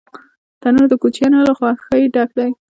[0.61, 2.49] تنور د کوچنیانو له خوښۍ ډک دی